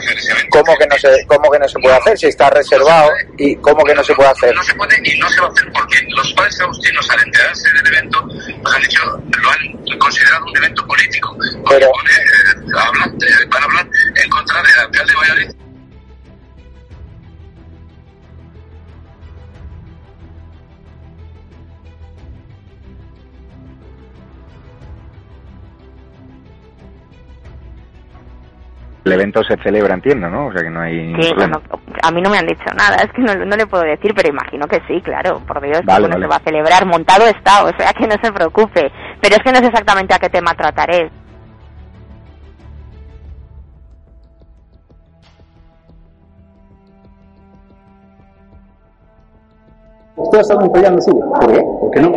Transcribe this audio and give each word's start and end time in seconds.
hacer 0.00 0.18
ese 0.18 0.32
evento. 0.32 0.58
¿Cómo 0.58 0.76
que 0.76 0.86
no 0.86 0.98
se, 0.98 1.26
cómo 1.26 1.50
que 1.50 1.58
no 1.58 1.68
se 1.68 1.78
puede 1.78 1.96
hacer? 1.96 2.18
Si 2.18 2.26
está 2.26 2.50
reservado 2.50 3.10
y 3.38 3.56
cómo 3.56 3.84
que 3.84 3.94
no 3.94 4.04
se 4.04 4.14
puede 4.14 4.30
hacer. 4.30 4.54
No 4.54 4.62
se 4.62 4.74
puede 4.74 4.96
y 5.04 5.18
no 5.18 5.28
se 5.30 5.40
va 5.40 5.46
a 5.46 5.50
hacer 5.50 5.72
porque 5.72 5.96
los 6.08 6.32
padres 6.34 6.60
agustinos 6.60 7.10
al 7.10 7.22
enterarse 7.22 7.70
del 7.72 7.86
evento 7.86 8.26
pues 8.62 8.74
han 8.74 8.84
hecho, 8.84 9.02
lo 9.04 9.50
han 9.50 9.98
considerado 9.98 10.44
un 10.46 10.56
evento 10.56 10.86
político. 10.86 11.36
Pero- 11.68 11.90
pone, 11.90 12.10
eh, 12.10 12.78
hablan, 12.78 13.10
eh, 13.10 13.46
van 13.48 13.62
a 13.62 13.66
hablar 13.66 13.86
en 14.16 14.30
contra 14.30 14.62
del 14.62 14.78
alcalde 14.80 15.12
de 15.12 15.16
Valladolid 15.18 15.59
El 29.04 29.12
evento 29.12 29.42
se 29.42 29.56
celebra, 29.62 29.94
entiendo, 29.94 30.28
¿no? 30.28 30.48
O 30.48 30.52
sea 30.52 30.62
que 30.62 30.70
no 30.70 30.80
hay 30.82 31.12
Que, 31.14 31.28
problema. 31.30 31.58
bueno, 31.66 31.82
a 32.02 32.10
mí 32.10 32.20
no 32.20 32.30
me 32.30 32.38
han 32.38 32.46
dicho 32.46 32.64
nada, 32.76 32.96
es 32.96 33.10
que 33.12 33.22
no, 33.22 33.34
no 33.46 33.56
le 33.56 33.66
puedo 33.66 33.82
decir, 33.82 34.12
pero 34.14 34.28
imagino 34.28 34.66
que 34.68 34.80
sí, 34.86 35.00
claro, 35.00 35.40
por 35.46 35.60
Dios, 35.62 35.80
Vale, 35.84 36.06
se 36.12 36.26
va 36.26 36.36
a 36.36 36.40
celebrar, 36.40 36.84
montado 36.86 37.26
está, 37.26 37.64
o 37.64 37.72
sea 37.78 37.92
que 37.94 38.06
no 38.06 38.16
se 38.22 38.30
preocupe. 38.32 38.90
Pero 39.22 39.36
es 39.36 39.42
que 39.42 39.52
no 39.52 39.58
sé 39.58 39.66
exactamente 39.66 40.14
a 40.14 40.18
qué 40.18 40.28
tema 40.28 40.52
trataré. 40.54 41.10
Usted 50.16 50.40
está 50.40 50.54
apoyando 50.54 51.00
suyo. 51.00 51.20
¿Por 51.40 51.52
qué? 51.52 51.60
¿Por 51.62 51.90
qué 51.92 52.00
no? 52.00 52.12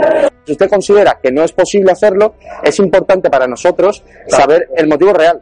Si 0.45 0.52
usted 0.52 0.70
considera 0.70 1.18
que 1.22 1.31
no 1.31 1.44
es 1.44 1.54
posible 1.54 1.92
hacerlo, 1.92 2.36
es 2.64 2.78
importante 2.80 3.30
para 3.30 3.48
nosotros 3.48 4.04
saber 4.28 4.67
el 4.76 4.88
motivo 4.88 5.14
real. 5.14 5.39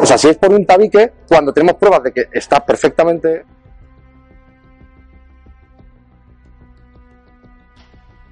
O 0.00 0.06
sea, 0.06 0.18
si 0.18 0.28
es 0.28 0.36
por 0.36 0.52
un 0.52 0.66
tabique, 0.66 1.12
cuando 1.28 1.52
tenemos 1.52 1.74
pruebas 1.74 2.02
de 2.02 2.12
que 2.12 2.28
está 2.32 2.64
perfectamente 2.64 3.44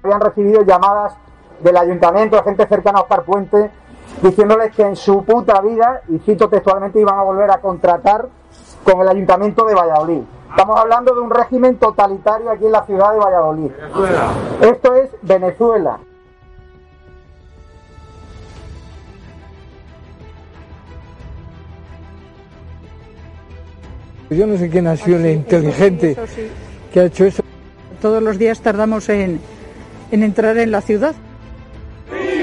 habían 0.03 0.21
recibido 0.21 0.61
llamadas 0.61 1.17
del 1.61 1.77
ayuntamiento, 1.77 2.35
de 2.35 2.43
gente 2.43 2.67
cercana 2.67 2.99
a 2.99 3.01
Oscar 3.01 3.23
Puente, 3.23 3.71
diciéndoles 4.21 4.75
que 4.75 4.83
en 4.83 4.95
su 4.95 5.23
puta 5.25 5.59
vida, 5.61 6.01
y 6.07 6.19
cito 6.19 6.47
textualmente, 6.47 6.99
iban 6.99 7.17
a 7.17 7.23
volver 7.23 7.49
a 7.49 7.59
contratar 7.59 8.27
con 8.83 9.01
el 9.01 9.07
ayuntamiento 9.07 9.65
de 9.65 9.73
Valladolid. 9.73 10.21
Estamos 10.49 10.79
hablando 10.79 11.13
de 11.13 11.21
un 11.21 11.29
régimen 11.31 11.77
totalitario 11.77 12.51
aquí 12.51 12.65
en 12.65 12.71
la 12.71 12.85
ciudad 12.85 13.13
de 13.13 13.19
Valladolid. 13.19 13.71
Esto 14.61 14.93
es 14.93 15.09
Venezuela. 15.23 15.99
Yo 24.35 24.45
no 24.47 24.57
sé 24.57 24.69
quién 24.69 24.87
ha 24.87 24.95
sido 24.95 25.17
el 25.17 25.27
inteligente 25.27 26.17
que 26.93 26.99
ha 26.99 27.03
hecho 27.05 27.25
eso. 27.25 27.43
Todos 28.01 28.21
los 28.21 28.37
días 28.37 28.59
tardamos 28.61 29.09
en, 29.09 29.39
en 30.11 30.23
entrar 30.23 30.57
en 30.57 30.71
la 30.71 30.81
ciudad. 30.81 31.15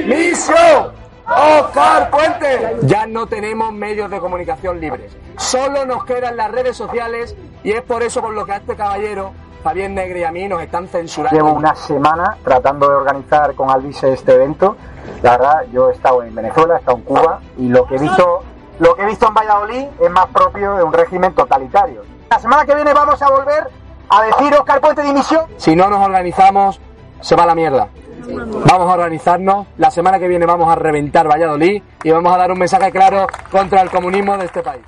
¡Misión! 0.06 0.92
¡Oscar 1.26 2.10
Puente! 2.10 2.76
Ya 2.82 3.06
no 3.06 3.26
tenemos 3.26 3.72
medios 3.72 4.10
de 4.10 4.18
comunicación 4.18 4.80
libres. 4.80 5.16
Solo 5.36 5.86
nos 5.86 6.04
quedan 6.04 6.36
las 6.36 6.50
redes 6.50 6.76
sociales 6.76 7.36
y 7.62 7.72
es 7.72 7.82
por 7.82 8.02
eso 8.02 8.20
por 8.20 8.34
lo 8.34 8.44
que 8.44 8.52
a 8.52 8.56
este 8.56 8.74
caballero, 8.74 9.32
Javier 9.62 9.90
Negre 9.90 10.20
y 10.20 10.24
a 10.24 10.32
mí 10.32 10.48
nos 10.48 10.62
están 10.62 10.88
censurando. 10.88 11.36
Llevo 11.36 11.52
una 11.52 11.74
semana 11.74 12.36
tratando 12.42 12.88
de 12.88 12.94
organizar 12.96 13.54
con 13.54 13.70
Alvise 13.70 14.12
este 14.12 14.34
evento. 14.34 14.76
La 15.22 15.32
verdad, 15.38 15.64
yo 15.72 15.90
he 15.90 15.94
estado 15.94 16.22
en 16.22 16.34
Venezuela, 16.34 16.74
he 16.74 16.78
estado 16.78 16.98
en 16.98 17.04
Cuba 17.04 17.40
y 17.58 17.68
lo 17.68 17.86
que 17.86 17.94
he 17.94 17.98
visto, 17.98 18.42
lo 18.78 18.94
que 18.94 19.02
he 19.02 19.06
visto 19.06 19.28
en 19.28 19.34
Valladolid 19.34 19.86
es 20.00 20.10
más 20.10 20.26
propio 20.26 20.74
de 20.74 20.82
un 20.82 20.92
régimen 20.92 21.34
totalitario. 21.34 22.02
La 22.30 22.38
semana 22.38 22.64
que 22.64 22.74
viene 22.74 22.92
vamos 22.92 23.20
a 23.20 23.30
volver 23.30 23.68
a 24.08 24.22
decir 24.22 24.54
Oscar 24.54 24.80
Puente 24.80 25.02
dimisión. 25.02 25.44
Si 25.56 25.76
no 25.76 25.88
nos 25.88 26.04
organizamos, 26.04 26.80
se 27.20 27.36
va 27.36 27.44
a 27.44 27.46
la 27.46 27.54
mierda. 27.54 27.88
Vamos 28.26 28.90
a 28.90 28.94
organizarnos. 28.94 29.66
La 29.78 29.90
semana 29.90 30.18
que 30.18 30.28
viene 30.28 30.46
vamos 30.46 30.68
a 30.70 30.74
reventar 30.74 31.28
Valladolid 31.28 31.82
y 32.02 32.10
vamos 32.10 32.34
a 32.34 32.38
dar 32.38 32.52
un 32.52 32.58
mensaje 32.58 32.90
claro 32.90 33.26
contra 33.50 33.82
el 33.82 33.90
comunismo 33.90 34.36
de 34.36 34.46
este 34.46 34.62
país. 34.62 34.82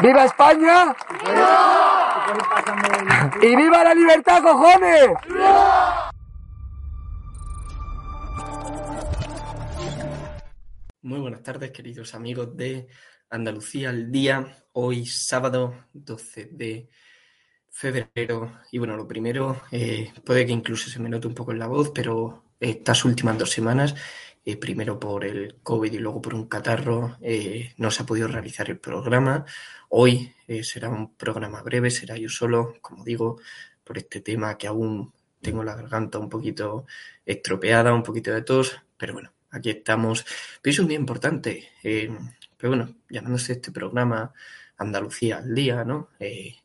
¡Viva 0.00 0.24
España! 0.24 0.94
¡Y 3.40 3.56
viva 3.56 3.84
la 3.84 3.94
libertad, 3.94 4.42
cojones! 4.42 5.10
Muy 11.04 11.18
buenas 11.18 11.42
tardes, 11.42 11.72
queridos 11.72 12.14
amigos 12.14 12.56
de 12.56 12.86
Andalucía 13.28 13.90
al 13.90 14.12
día. 14.12 14.64
Hoy 14.70 15.04
sábado 15.04 15.86
12 15.92 16.50
de 16.52 16.90
febrero. 17.68 18.60
Y 18.70 18.78
bueno, 18.78 18.96
lo 18.96 19.08
primero, 19.08 19.62
eh, 19.72 20.12
puede 20.24 20.46
que 20.46 20.52
incluso 20.52 20.90
se 20.90 21.00
me 21.00 21.08
note 21.08 21.26
un 21.26 21.34
poco 21.34 21.50
en 21.50 21.58
la 21.58 21.66
voz, 21.66 21.90
pero 21.92 22.44
estas 22.60 23.04
últimas 23.04 23.36
dos 23.36 23.50
semanas, 23.50 23.96
eh, 24.44 24.56
primero 24.56 25.00
por 25.00 25.24
el 25.24 25.56
COVID 25.64 25.92
y 25.92 25.98
luego 25.98 26.22
por 26.22 26.34
un 26.34 26.46
catarro, 26.46 27.18
eh, 27.20 27.74
no 27.78 27.90
se 27.90 28.04
ha 28.04 28.06
podido 28.06 28.28
realizar 28.28 28.70
el 28.70 28.78
programa. 28.78 29.44
Hoy 29.88 30.32
será 30.62 30.88
un 30.88 31.16
programa 31.16 31.62
breve, 31.62 31.90
será 31.90 32.16
yo 32.16 32.28
solo, 32.28 32.76
como 32.80 33.02
digo, 33.04 33.40
por 33.82 33.98
este 33.98 34.20
tema 34.20 34.56
que 34.56 34.68
aún 34.68 35.12
tengo 35.40 35.64
la 35.64 35.74
garganta 35.74 36.20
un 36.20 36.28
poquito 36.28 36.86
estropeada, 37.26 37.92
un 37.92 38.04
poquito 38.04 38.30
de 38.32 38.42
tos, 38.42 38.80
pero 38.96 39.14
bueno, 39.14 39.32
aquí 39.52 39.70
estamos. 39.70 40.24
Pero 40.60 40.72
es 40.72 40.78
un 40.80 40.88
día 40.88 40.98
importante, 40.98 41.68
eh, 41.84 42.10
pero 42.56 42.70
bueno, 42.70 42.96
llamándose 43.08 43.52
este 43.52 43.70
programa 43.70 44.32
Andalucía 44.78 45.38
al 45.38 45.54
día, 45.54 45.84
¿no? 45.84 46.10
Eh, 46.18 46.56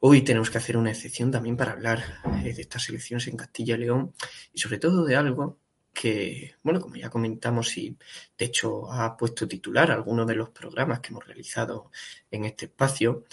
hoy 0.00 0.22
tenemos 0.22 0.50
que 0.50 0.58
hacer 0.58 0.76
una 0.76 0.90
excepción 0.90 1.30
también 1.30 1.56
para 1.56 1.72
hablar 1.72 2.04
eh, 2.44 2.52
de 2.52 2.62
estas 2.62 2.88
elecciones 2.88 3.26
en 3.26 3.36
Castilla 3.36 3.74
y 3.74 3.78
León 3.78 4.14
y 4.52 4.60
sobre 4.60 4.78
todo 4.78 5.04
de 5.04 5.16
algo 5.16 5.58
que, 5.92 6.54
bueno, 6.62 6.80
como 6.80 6.96
ya 6.96 7.10
comentamos 7.10 7.76
y 7.76 7.96
de 8.38 8.44
hecho 8.46 8.90
ha 8.90 9.16
puesto 9.16 9.48
titular 9.48 9.90
algunos 9.90 10.26
de 10.26 10.36
los 10.36 10.50
programas 10.50 11.00
que 11.00 11.08
hemos 11.08 11.26
realizado 11.26 11.90
en 12.30 12.44
este 12.44 12.66
espacio, 12.66 13.24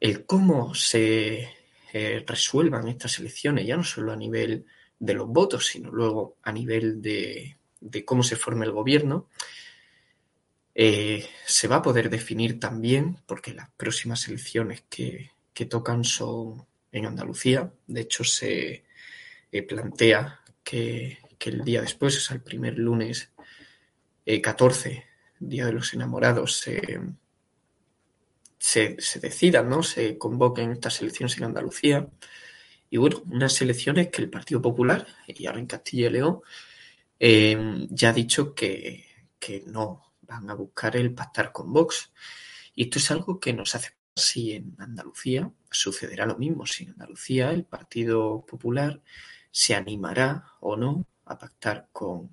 el 0.00 0.26
cómo 0.26 0.74
se 0.74 1.48
resuelvan 2.26 2.88
estas 2.88 3.20
elecciones, 3.20 3.66
ya 3.66 3.76
no 3.76 3.84
solo 3.84 4.12
a 4.12 4.16
nivel 4.16 4.66
de 4.98 5.14
los 5.14 5.28
votos, 5.28 5.66
sino 5.66 5.92
luego 5.92 6.38
a 6.42 6.50
nivel 6.50 7.00
de, 7.00 7.56
de 7.84 8.04
cómo 8.04 8.22
se 8.22 8.36
forme 8.36 8.64
el 8.64 8.72
gobierno, 8.72 9.28
eh, 10.74 11.28
se 11.46 11.68
va 11.68 11.76
a 11.76 11.82
poder 11.82 12.10
definir 12.10 12.58
también, 12.58 13.18
porque 13.26 13.54
las 13.54 13.70
próximas 13.70 14.26
elecciones 14.26 14.82
que, 14.88 15.30
que 15.52 15.66
tocan 15.66 16.02
son 16.02 16.66
en 16.90 17.06
Andalucía. 17.06 17.72
De 17.86 18.00
hecho, 18.00 18.24
se 18.24 18.84
eh, 19.52 19.62
plantea 19.62 20.40
que, 20.64 21.18
que, 21.38 21.50
el 21.50 21.62
día 21.62 21.82
después, 21.82 22.16
o 22.16 22.20
sea, 22.20 22.36
el 22.36 22.42
primer 22.42 22.78
lunes 22.78 23.30
eh, 24.24 24.40
14, 24.40 25.04
Día 25.38 25.66
de 25.66 25.72
los 25.72 25.92
Enamorados, 25.92 26.56
se, 26.56 27.00
se, 28.58 28.96
decidan, 29.20 29.68
¿no? 29.68 29.82
Se 29.82 30.16
convoquen 30.16 30.72
estas 30.72 31.02
elecciones 31.02 31.36
en 31.36 31.44
Andalucía. 31.44 32.08
Y 32.88 32.96
bueno, 32.96 33.22
unas 33.30 33.60
elecciones 33.60 34.08
que 34.08 34.22
el 34.22 34.30
Partido 34.30 34.62
Popular, 34.62 35.06
y 35.26 35.46
ahora 35.46 35.58
en 35.58 35.66
Castilla 35.66 36.06
y 36.06 36.10
León, 36.10 36.40
eh, 37.18 37.86
ya 37.90 38.10
ha 38.10 38.12
dicho 38.12 38.54
que, 38.54 39.04
que, 39.38 39.62
no 39.66 40.14
van 40.22 40.50
a 40.50 40.54
buscar 40.54 40.96
el 40.96 41.14
pactar 41.14 41.52
con 41.52 41.72
Vox. 41.72 42.12
Y 42.74 42.84
esto 42.84 42.98
es 42.98 43.10
algo 43.10 43.38
que 43.40 43.52
nos 43.52 43.74
hace 43.74 43.92
si 44.16 44.52
en 44.52 44.76
Andalucía 44.78 45.50
sucederá 45.70 46.26
lo 46.26 46.36
mismo, 46.36 46.66
si 46.66 46.84
en 46.84 46.90
Andalucía 46.90 47.50
el 47.50 47.64
Partido 47.64 48.44
Popular 48.46 49.02
se 49.50 49.74
animará 49.74 50.44
o 50.60 50.76
no 50.76 51.06
a 51.24 51.38
pactar 51.38 51.88
con 51.92 52.30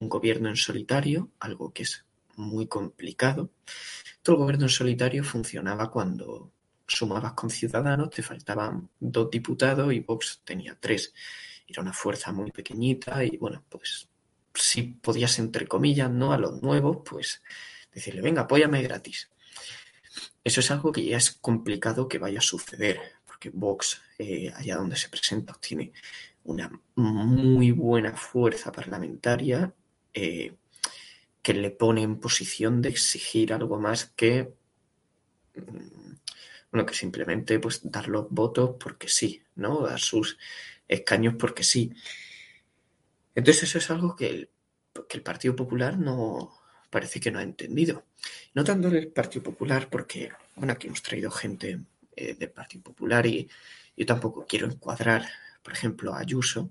un 0.00 0.08
gobierno 0.08 0.48
en 0.48 0.56
solitario, 0.56 1.30
algo 1.40 1.72
que 1.72 1.84
es 1.84 2.04
muy 2.36 2.66
complicado. 2.66 3.50
Todo 4.22 4.36
el 4.36 4.42
gobierno 4.42 4.66
en 4.66 4.70
solitario 4.70 5.24
funcionaba 5.24 5.90
cuando 5.90 6.52
sumabas 6.86 7.32
con 7.32 7.50
Ciudadanos, 7.50 8.10
te 8.10 8.22
faltaban 8.22 8.90
dos 9.00 9.30
diputados 9.30 9.92
y 9.92 10.00
Vox 10.00 10.42
tenía 10.44 10.76
tres. 10.78 11.14
Era 11.66 11.82
una 11.82 11.92
fuerza 11.92 12.32
muy 12.32 12.50
pequeñita 12.50 13.24
y 13.24 13.36
bueno, 13.36 13.64
pues 13.68 14.08
si 14.54 14.82
podías, 14.82 15.38
entre 15.38 15.66
comillas, 15.66 16.10
¿no? 16.10 16.32
A 16.32 16.38
los 16.38 16.62
nuevos, 16.62 16.98
pues 17.04 17.42
decirle, 17.92 18.20
venga, 18.20 18.42
apóyame 18.42 18.82
gratis. 18.82 19.30
Eso 20.42 20.60
es 20.60 20.70
algo 20.70 20.92
que 20.92 21.04
ya 21.04 21.16
es 21.16 21.32
complicado 21.32 22.06
que 22.06 22.18
vaya 22.18 22.38
a 22.38 22.42
suceder, 22.42 23.00
porque 23.26 23.50
Vox, 23.50 24.00
eh, 24.18 24.52
allá 24.54 24.76
donde 24.76 24.96
se 24.96 25.08
presenta, 25.08 25.54
tiene 25.54 25.92
una 26.44 26.70
muy 26.96 27.70
buena 27.70 28.14
fuerza 28.14 28.70
parlamentaria 28.70 29.72
eh, 30.12 30.54
que 31.42 31.54
le 31.54 31.70
pone 31.70 32.02
en 32.02 32.20
posición 32.20 32.82
de 32.82 32.90
exigir 32.90 33.52
algo 33.52 33.80
más 33.80 34.06
que 34.16 34.54
bueno, 36.74 36.86
que 36.86 36.94
simplemente 36.94 37.60
pues 37.60 37.80
dar 37.84 38.08
los 38.08 38.28
votos 38.30 38.76
porque 38.80 39.08
sí, 39.08 39.40
¿no? 39.54 39.82
Dar 39.82 40.00
sus 40.00 40.36
escaños 40.88 41.34
porque 41.38 41.64
sí. 41.64 41.92
Entonces 43.34 43.64
eso 43.64 43.78
es 43.78 43.90
algo 43.90 44.14
que 44.16 44.28
el, 44.28 44.50
que 45.08 45.16
el 45.16 45.22
Partido 45.22 45.56
Popular 45.56 45.98
no 45.98 46.52
parece 46.90 47.20
que 47.20 47.30
no 47.30 47.38
ha 47.38 47.42
entendido. 47.42 48.04
No 48.54 48.62
tanto 48.64 48.88
el 48.88 49.08
Partido 49.08 49.42
Popular 49.42 49.88
porque, 49.90 50.30
bueno, 50.54 50.72
aquí 50.72 50.86
hemos 50.86 51.02
traído 51.02 51.30
gente 51.30 51.80
eh, 52.16 52.34
del 52.34 52.50
Partido 52.50 52.84
Popular 52.84 53.26
y 53.26 53.48
yo 53.96 54.06
tampoco 54.06 54.46
quiero 54.48 54.66
encuadrar, 54.66 55.26
por 55.62 55.72
ejemplo, 55.72 56.14
a 56.14 56.20
Ayuso 56.20 56.70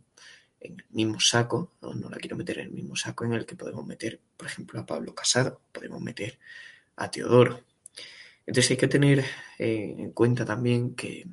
en 0.61 0.79
el 0.79 0.85
mismo 0.91 1.19
saco, 1.19 1.73
no, 1.81 1.93
no 1.93 2.09
la 2.09 2.17
quiero 2.17 2.37
meter 2.37 2.59
en 2.59 2.67
el 2.67 2.71
mismo 2.71 2.95
saco 2.95 3.25
en 3.25 3.33
el 3.33 3.45
que 3.45 3.55
podemos 3.55 3.85
meter, 3.85 4.21
por 4.37 4.47
ejemplo, 4.47 4.79
a 4.79 4.85
Pablo 4.85 5.13
Casado, 5.13 5.59
podemos 5.73 6.01
meter 6.01 6.39
a 6.95 7.11
Teodoro. 7.11 7.61
Entonces 8.45 8.71
hay 8.71 8.77
que 8.77 8.87
tener 8.87 9.25
eh, 9.59 9.95
en 9.97 10.11
cuenta 10.11 10.45
también 10.45 10.95
que, 10.95 11.27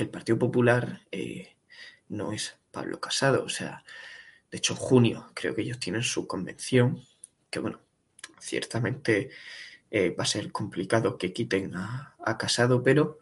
que 0.00 0.04
el 0.04 0.10
Partido 0.10 0.38
Popular 0.38 1.02
eh, 1.12 1.56
no 2.08 2.32
es 2.32 2.56
Pablo 2.70 2.98
Casado. 3.00 3.44
O 3.44 3.50
sea, 3.50 3.84
de 4.50 4.56
hecho, 4.56 4.74
junio 4.74 5.30
creo 5.34 5.54
que 5.54 5.60
ellos 5.60 5.78
tienen 5.78 6.02
su 6.02 6.26
convención, 6.26 7.04
que 7.50 7.58
bueno, 7.58 7.80
ciertamente 8.40 9.28
eh, 9.90 10.14
va 10.18 10.24
a 10.24 10.26
ser 10.26 10.50
complicado 10.52 11.18
que 11.18 11.34
quiten 11.34 11.76
a, 11.76 12.16
Casado, 12.38 12.82
pero 12.82 13.18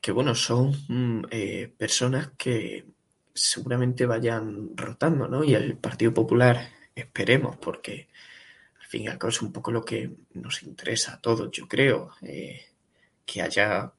que 0.00 0.12
bueno, 0.12 0.36
son 0.36 0.70
mm, 0.86 1.24
eh, 1.32 1.74
personas 1.76 2.30
que 2.38 2.86
seguramente 3.34 4.06
vayan 4.06 4.76
rotando, 4.76 5.26
¿no? 5.26 5.42
Y 5.42 5.54
el 5.54 5.76
Partido 5.78 6.14
Popular, 6.14 6.70
esperemos, 6.94 7.56
porque 7.56 8.08
al 8.78 8.86
fin 8.86 9.02
y 9.02 9.08
al 9.08 9.18
cabo 9.18 9.30
es 9.30 9.42
un 9.42 9.52
poco 9.52 9.72
lo 9.72 9.84
que 9.84 10.12
nos 10.34 10.62
interesa 10.62 11.14
a 11.14 11.20
todos, 11.20 11.50
yo 11.50 11.66
creo, 11.66 12.12
que 13.26 13.42
haya 13.42 13.92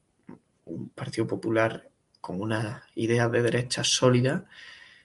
un 0.64 0.88
Partido 0.90 1.26
Popular 1.26 1.88
con 2.20 2.40
una 2.40 2.84
idea 2.94 3.28
de 3.28 3.42
derecha 3.42 3.84
sólida, 3.84 4.46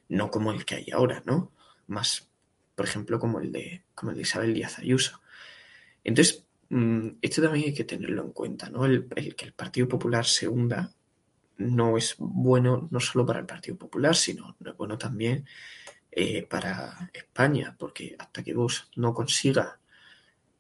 no 0.09 0.29
como 0.29 0.51
el 0.51 0.65
que 0.65 0.75
hay 0.75 0.91
ahora, 0.91 1.23
¿no? 1.25 1.51
Más, 1.87 2.29
por 2.75 2.85
ejemplo, 2.85 3.19
como 3.19 3.39
el 3.39 3.51
de, 3.51 3.83
como 3.95 4.11
el 4.11 4.17
de 4.17 4.21
Isabel 4.21 4.53
Díaz 4.53 4.79
Ayuso. 4.79 5.21
Entonces, 6.03 6.45
mm, 6.69 7.09
esto 7.21 7.41
también 7.41 7.65
hay 7.65 7.73
que 7.73 7.83
tenerlo 7.83 8.23
en 8.23 8.31
cuenta, 8.31 8.69
¿no? 8.69 8.85
El, 8.85 9.07
que 9.07 9.45
el 9.45 9.53
Partido 9.53 9.87
Popular 9.87 10.25
se 10.25 10.47
hunda 10.47 10.93
no 11.57 11.97
es 11.97 12.15
bueno 12.19 12.87
no 12.91 12.99
solo 12.99 13.25
para 13.25 13.39
el 13.39 13.45
Partido 13.47 13.77
Popular, 13.77 14.15
sino 14.15 14.55
no 14.59 14.71
es 14.71 14.77
bueno 14.77 14.97
también 14.97 15.45
eh, 16.11 16.43
para 16.43 17.09
España, 17.13 17.75
porque 17.77 18.15
hasta 18.19 18.43
que 18.43 18.53
vos 18.53 18.91
no 18.95 19.13
consiga, 19.15 19.79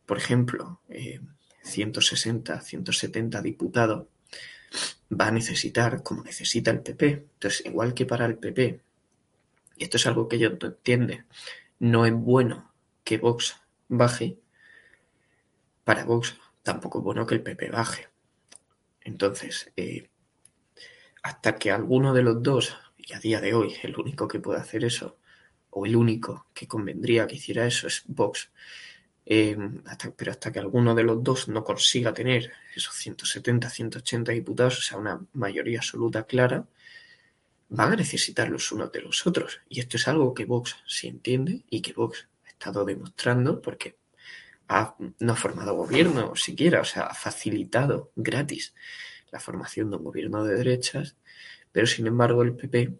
por 0.07 0.17
ejemplo, 0.17 0.81
eh, 0.89 1.21
160, 1.61 2.61
170 2.61 3.41
diputados, 3.41 4.07
va 5.11 5.27
a 5.27 5.31
necesitar, 5.31 6.03
como 6.03 6.23
necesita 6.23 6.71
el 6.71 6.81
PP. 6.81 7.27
Entonces, 7.33 7.65
igual 7.65 7.93
que 7.93 8.05
para 8.05 8.25
el 8.25 8.37
PP, 8.37 8.81
y 9.77 9.83
esto 9.83 9.97
es 9.97 10.07
algo 10.07 10.27
que 10.27 10.37
ellos 10.37 10.53
no 10.61 10.67
entienden, 10.67 11.25
no 11.79 12.05
es 12.05 12.13
bueno 12.13 12.73
que 13.03 13.17
Vox 13.17 13.55
baje, 13.87 14.37
para 15.83 16.03
Vox 16.03 16.35
tampoco 16.63 16.99
es 16.99 17.03
bueno 17.05 17.25
que 17.25 17.35
el 17.35 17.43
PP 17.43 17.69
baje. 17.69 18.09
Entonces, 19.01 19.71
eh, 19.77 20.09
hasta 21.23 21.55
que 21.55 21.71
alguno 21.71 22.13
de 22.13 22.23
los 22.23 22.43
dos, 22.43 22.75
y 22.97 23.13
a 23.13 23.19
día 23.19 23.39
de 23.39 23.53
hoy 23.53 23.75
el 23.83 23.97
único 23.97 24.27
que 24.27 24.39
puede 24.39 24.59
hacer 24.59 24.83
eso, 24.83 25.17
o 25.69 25.85
el 25.85 25.95
único 25.95 26.47
que 26.53 26.67
convendría 26.67 27.27
que 27.27 27.35
hiciera 27.35 27.65
eso 27.65 27.87
es 27.87 28.03
Vox, 28.07 28.51
hasta, 29.85 30.11
pero 30.11 30.31
hasta 30.31 30.51
que 30.51 30.59
alguno 30.59 30.95
de 30.95 31.03
los 31.03 31.21
dos 31.21 31.49
no 31.49 31.63
consiga 31.63 32.13
tener 32.13 32.51
esos 32.75 32.95
170, 32.95 33.69
180 33.69 34.31
diputados, 34.31 34.79
o 34.79 34.81
sea, 34.81 34.97
una 34.97 35.25
mayoría 35.33 35.79
absoluta 35.79 36.23
clara, 36.23 36.65
van 37.69 37.93
a 37.93 37.95
necesitar 37.97 38.49
los 38.49 38.71
unos 38.71 38.91
de 38.91 39.01
los 39.01 39.27
otros. 39.27 39.61
Y 39.67 39.79
esto 39.79 39.97
es 39.97 40.07
algo 40.07 40.33
que 40.33 40.45
Vox 40.45 40.77
sí 40.87 41.07
entiende 41.07 41.63
y 41.69 41.81
que 41.81 41.93
Vox 41.93 42.27
ha 42.45 42.49
estado 42.49 42.85
demostrando 42.85 43.61
porque 43.61 43.97
ha, 44.69 44.95
no 45.19 45.33
ha 45.33 45.35
formado 45.35 45.75
gobierno 45.75 46.35
siquiera, 46.35 46.81
o 46.81 46.85
sea, 46.85 47.03
ha 47.03 47.13
facilitado 47.13 48.11
gratis 48.15 48.73
la 49.31 49.39
formación 49.39 49.89
de 49.89 49.97
un 49.97 50.03
gobierno 50.05 50.43
de 50.43 50.55
derechas, 50.55 51.17
pero 51.71 51.85
sin 51.85 52.07
embargo 52.07 52.43
el 52.43 52.55
PP, 52.55 52.97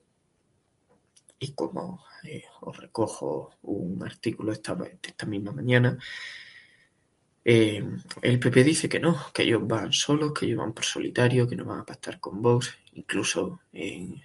y 1.39 1.51
como 1.53 2.03
eh, 2.27 2.43
os 2.61 2.77
recojo 2.77 3.55
un 3.63 4.03
artículo 4.03 4.51
esta, 4.51 4.77
esta 5.01 5.25
misma 5.25 5.51
mañana, 5.51 5.97
eh, 7.49 7.81
el 8.21 8.39
PP 8.39 8.63
dice 8.63 8.89
que 8.89 8.99
no, 8.99 9.17
que 9.33 9.43
ellos 9.43 9.65
van 9.65 9.93
solos, 9.93 10.33
que 10.33 10.45
ellos 10.45 10.57
van 10.59 10.73
por 10.73 10.83
solitario, 10.83 11.47
que 11.47 11.55
no 11.55 11.63
van 11.63 11.79
a 11.79 11.85
pactar 11.85 12.19
con 12.19 12.41
Vox, 12.41 12.77
incluso 12.93 13.61
en 13.71 14.21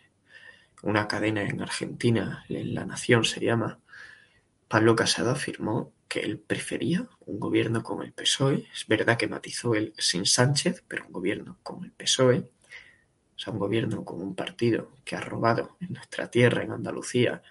una 0.83 1.07
cadena 1.07 1.43
en 1.43 1.61
Argentina, 1.63 2.45
en 2.49 2.75
La 2.75 2.85
Nación 2.85 3.25
se 3.25 3.41
llama, 3.41 3.79
Pablo 4.67 4.97
Casado 4.97 5.31
afirmó 5.31 5.93
que 6.09 6.21
él 6.21 6.39
prefería 6.39 7.09
un 7.27 7.39
gobierno 7.39 7.83
con 7.83 8.03
el 8.03 8.13
PSOE. 8.13 8.67
Es 8.75 8.87
verdad 8.89 9.17
que 9.17 9.29
matizó 9.29 9.75
él 9.75 9.95
sin 9.99 10.27
Sánchez, 10.27 10.83
pero 10.89 11.07
un 11.07 11.13
gobierno 11.13 11.59
con 11.63 11.85
el 11.85 11.93
PSOE. 11.93 12.51
O 13.37 13.39
sea, 13.39 13.53
un 13.53 13.59
gobierno 13.59 14.05
con 14.05 14.21
un 14.21 14.35
partido 14.35 14.91
que 15.05 15.15
ha 15.15 15.21
robado 15.21 15.77
en 15.81 15.93
nuestra 15.93 16.31
tierra, 16.31 16.65
en 16.65 16.73
Andalucía, 16.73 17.43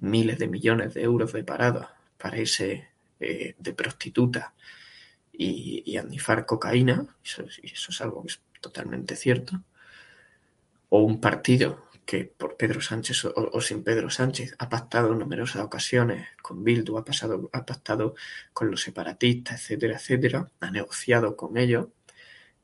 miles 0.00 0.38
de 0.38 0.48
millones 0.48 0.94
de 0.94 1.02
euros 1.02 1.32
de 1.32 1.44
parada 1.44 1.96
para 2.18 2.38
irse 2.38 2.88
eh, 3.20 3.54
de 3.58 3.72
prostituta 3.72 4.54
y, 5.32 5.82
y 5.86 6.18
cocaína. 6.46 7.06
Eso, 7.24 7.44
y 7.62 7.72
eso 7.72 7.90
es 7.90 8.00
algo 8.00 8.22
que 8.22 8.28
es 8.28 8.40
totalmente 8.60 9.16
cierto. 9.16 9.62
O 10.88 11.00
un 11.00 11.20
partido 11.20 11.86
que 12.06 12.24
por 12.24 12.56
Pedro 12.56 12.80
Sánchez 12.80 13.24
o, 13.24 13.32
o, 13.34 13.60
sin 13.60 13.82
Pedro 13.82 14.08
Sánchez 14.08 14.54
ha 14.58 14.68
pactado 14.68 15.12
en 15.12 15.18
numerosas 15.18 15.62
ocasiones 15.62 16.28
con 16.40 16.62
Bildu, 16.62 16.96
ha, 16.98 17.04
pasado, 17.04 17.50
ha 17.52 17.66
pactado 17.66 18.14
con 18.52 18.70
los 18.70 18.80
separatistas, 18.82 19.60
etcétera, 19.60 19.96
etcétera, 19.96 20.50
ha 20.60 20.70
negociado 20.70 21.36
con 21.36 21.56
ellos, 21.58 21.88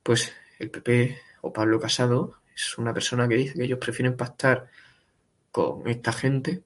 pues 0.03 0.33
el 0.61 0.71
PP 0.71 1.19
o 1.41 1.53
Pablo 1.53 1.81
Casado 1.81 2.39
es 2.55 2.79
una 2.79 2.95
persona 2.95 3.27
que 3.29 3.35
dice 3.35 3.55
que 3.55 3.65
ellos 3.65 3.81
prefieren 3.81 4.17
pactar 4.17 4.71
con 5.51 5.89
esta 5.89 6.13
gente 6.13 6.63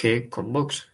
que 0.00 0.30
con 0.30 0.50
Vox, 0.50 0.90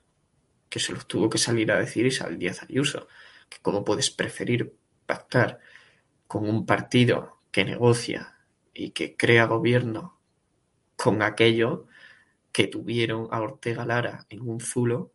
que 0.69 0.81
se 0.81 0.93
los 0.93 1.07
tuvo 1.07 1.31
que 1.31 1.39
salir 1.39 1.71
a 1.71 1.79
decir 1.79 2.05
Isabel 2.05 2.41
Díaz 2.41 2.65
Ayuso, 2.65 3.07
que 3.49 3.59
cómo 3.63 3.85
puedes 3.85 4.11
preferir 4.11 4.75
pactar 5.07 5.61
con 6.27 6.49
un 6.49 6.67
partido 6.67 7.39
que 7.53 7.65
negocia 7.65 8.37
y 8.75 8.91
que 8.91 9.17
crea 9.17 9.45
gobierno 9.45 10.19
con 10.97 11.23
aquello 11.23 11.87
que 12.51 12.67
tuvieron 12.67 13.29
a 13.31 13.43
Ortega 13.43 13.87
Lara 13.87 14.27
en 14.29 14.41
un 14.41 14.59
zulo 14.59 15.13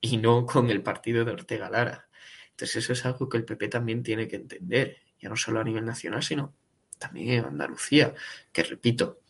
y 0.00 0.16
no 0.16 0.44
con 0.44 0.68
el 0.68 0.82
partido 0.82 1.24
de 1.24 1.34
Ortega 1.34 1.70
Lara. 1.70 2.08
Entonces 2.50 2.78
eso 2.82 2.94
es 2.94 3.06
algo 3.06 3.28
que 3.28 3.36
el 3.36 3.44
PP 3.44 3.68
también 3.68 4.02
tiene 4.02 4.26
que 4.26 4.34
entender, 4.34 4.96
ya 5.20 5.28
no 5.28 5.36
solo 5.36 5.60
a 5.60 5.64
nivel 5.64 5.84
nacional, 5.84 6.24
sino 6.24 6.52
también 6.98 7.30
en 7.30 7.44
Andalucía, 7.44 8.12
que 8.50 8.64
repito, 8.64 9.20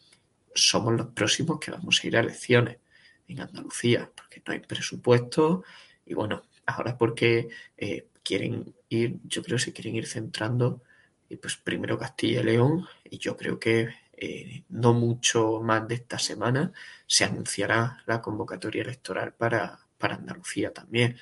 somos 0.54 0.94
los 0.94 1.08
próximos 1.08 1.60
que 1.60 1.70
vamos 1.70 2.00
a 2.02 2.06
ir 2.06 2.16
a 2.16 2.20
elecciones 2.20 2.78
en 3.28 3.40
Andalucía, 3.40 4.10
porque 4.14 4.42
no 4.46 4.52
hay 4.52 4.60
presupuesto 4.60 5.64
y 6.06 6.14
bueno, 6.14 6.42
ahora 6.66 6.96
porque 6.96 7.48
eh, 7.76 8.08
quieren 8.22 8.74
ir, 8.88 9.18
yo 9.24 9.42
creo 9.42 9.56
que 9.58 9.64
se 9.64 9.72
quieren 9.72 9.96
ir 9.96 10.06
centrando, 10.06 10.82
y 11.28 11.36
pues 11.36 11.56
primero 11.56 11.98
Castilla 11.98 12.40
y 12.40 12.44
León, 12.44 12.86
y 13.04 13.18
yo 13.18 13.36
creo 13.36 13.58
que 13.58 13.88
eh, 14.12 14.64
no 14.68 14.92
mucho 14.94 15.60
más 15.60 15.86
de 15.88 15.96
esta 15.96 16.18
semana 16.18 16.72
se 17.06 17.24
anunciará 17.24 18.02
la 18.06 18.20
convocatoria 18.20 18.82
electoral 18.82 19.32
para, 19.34 19.78
para 19.98 20.16
Andalucía 20.16 20.72
también. 20.72 21.16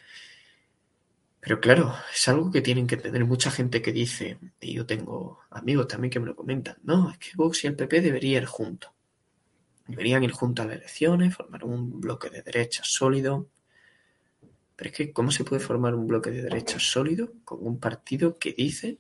Pero 1.41 1.61
claro, 1.61 1.95
es 2.15 2.29
algo 2.29 2.53
que 2.53 2.61
tienen 2.63 2.87
que 2.87 2.95
entender 2.95 3.25
mucha 3.25 3.51
gente 3.51 3.83
que 3.83 3.93
dice, 3.93 4.39
y 4.61 4.75
yo 4.75 4.87
tengo 4.87 5.41
amigos 5.51 5.89
también 5.89 6.11
que 6.11 6.21
me 6.21 6.27
lo 6.27 6.37
comentan, 6.37 6.77
no, 6.85 7.11
es 7.11 7.19
que 7.19 7.31
Vox 7.35 7.65
y 7.65 7.67
el 7.69 7.77
PP 7.77 8.01
deberían 8.01 8.43
ir 8.43 8.49
juntos. 8.49 8.93
Deberían 9.87 10.23
ir 10.23 10.33
juntos 10.33 10.65
a 10.65 10.69
las 10.69 10.77
elecciones, 10.77 11.35
formar 11.35 11.65
un 11.65 12.01
bloque 12.01 12.31
de 12.31 12.43
derechas 12.43 12.87
sólido. 12.87 13.49
Pero 14.77 14.91
es 14.91 14.97
que, 14.97 15.13
¿cómo 15.13 15.31
se 15.31 15.45
puede 15.45 15.61
formar 15.61 15.95
un 15.95 16.07
bloque 16.07 16.31
de 16.31 16.43
derechas 16.43 16.83
sólido 16.83 17.33
con 17.45 17.59
un 17.67 17.79
partido 17.79 18.39
que 18.39 18.53
dice 18.53 18.99